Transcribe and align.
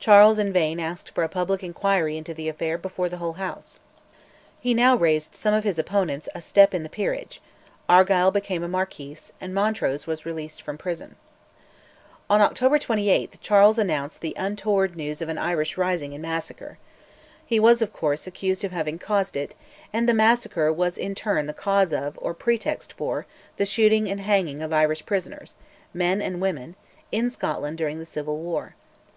Charles 0.00 0.40
in 0.40 0.52
vain 0.52 0.80
asked 0.80 1.10
for 1.10 1.22
a 1.22 1.28
public 1.28 1.62
inquiry 1.62 2.16
into 2.18 2.34
the 2.34 2.48
affair 2.48 2.76
before 2.76 3.08
the 3.08 3.18
whole 3.18 3.34
House. 3.34 3.78
He 4.60 4.74
now 4.74 4.96
raised 4.96 5.36
some 5.36 5.54
of 5.54 5.62
his 5.62 5.78
opponents 5.78 6.28
a 6.34 6.40
step 6.40 6.74
in 6.74 6.82
the 6.82 6.88
peerage: 6.88 7.40
Argyll 7.88 8.32
became 8.32 8.64
a 8.64 8.68
marquis, 8.68 9.16
and 9.40 9.54
Montrose 9.54 10.08
was 10.08 10.26
released 10.26 10.60
from 10.60 10.76
prison. 10.76 11.14
On 12.28 12.40
October 12.40 12.80
28 12.80 13.40
Charles 13.40 13.78
announced 13.78 14.22
the 14.22 14.34
untoward 14.36 14.96
news 14.96 15.22
of 15.22 15.28
an 15.28 15.38
Irish 15.38 15.76
rising 15.76 16.14
and 16.14 16.22
massacre. 16.22 16.78
He 17.46 17.60
was, 17.60 17.80
of 17.80 17.92
course, 17.92 18.26
accused 18.26 18.64
of 18.64 18.72
having 18.72 18.98
caused 18.98 19.36
it, 19.36 19.54
and 19.92 20.08
the 20.08 20.14
massacre 20.14 20.72
was 20.72 20.98
in 20.98 21.14
turn 21.14 21.46
the 21.46 21.52
cause 21.52 21.92
of, 21.92 22.18
or 22.20 22.34
pretext 22.34 22.92
for, 22.94 23.24
the 23.56 23.66
shooting 23.66 24.10
and 24.10 24.18
hanging 24.20 24.64
of 24.64 24.72
Irish 24.72 25.06
prisoners 25.06 25.54
men 25.92 26.20
and 26.20 26.40
women 26.40 26.74
in 27.12 27.30
Scotland 27.30 27.78
during 27.78 28.00
the 28.00 28.04
civil 28.04 28.38
war. 28.38 28.74